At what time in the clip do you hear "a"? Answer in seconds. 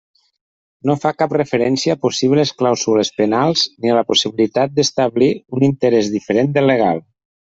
1.97-1.99, 3.93-3.99